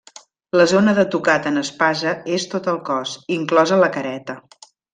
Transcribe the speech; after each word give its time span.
La 0.59 0.63
zona 0.69 0.95
de 0.99 1.03
tocat 1.15 1.45
en 1.51 1.61
espasa 1.63 2.15
és 2.37 2.47
tot 2.55 2.71
el 2.73 2.81
cos, 2.89 3.13
inclosa 3.39 3.79
la 3.85 3.91
careta. 3.99 4.41